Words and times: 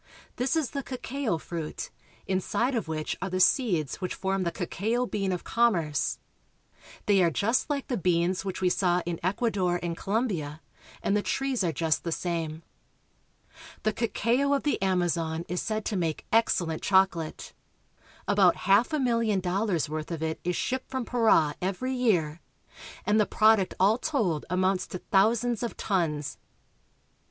This 0.37 0.55
is 0.55 0.71
the 0.71 0.81
cacao 0.81 1.37
fruit, 1.37 1.91
inside 2.25 2.73
of 2.73 2.87
which 2.87 3.15
are 3.21 3.29
the 3.29 3.39
seeds 3.39 3.97
which 4.01 4.15
form 4.15 4.41
the 4.41 4.51
cacao 4.51 5.05
bean 5.05 5.31
of 5.31 5.43
commerce. 5.43 6.17
They 7.05 7.21
are 7.21 7.29
just 7.29 7.69
like 7.69 7.87
the 7.87 7.97
beans 7.97 8.43
which 8.43 8.61
we 8.61 8.69
saw 8.69 9.03
in 9.05 9.19
Ecuador 9.21 9.79
and 9.83 9.95
Colombia, 9.95 10.59
and 11.03 11.15
the 11.15 11.21
trees 11.21 11.63
are 11.63 11.71
just 11.71 12.03
the 12.03 12.11
same. 12.11 12.63
The 13.83 13.93
cacao 13.93 14.53
of 14.55 14.63
the 14.63 14.81
Amazon 14.81 15.45
is 15.47 15.61
said 15.61 15.85
to 15.85 15.95
make 15.95 16.25
excellent 16.33 16.81
chocolate. 16.81 17.53
About 18.27 18.55
half 18.65 18.93
a 18.93 18.97
milHon 18.97 19.39
dollars' 19.39 19.87
worth 19.87 20.09
of 20.09 20.23
it 20.23 20.39
is 20.43 20.55
shipped 20.55 20.89
from 20.89 21.05
Para 21.05 21.53
every 21.61 21.93
year, 21.93 22.41
and 23.05 23.19
the 23.19 23.27
prod 23.27 23.59
uct 23.59 23.73
all 23.79 23.99
told 23.99 24.47
amounts 24.49 24.87
to 24.87 24.97
thousands 24.97 25.61
of 25.61 25.77
tons. 25.77 26.39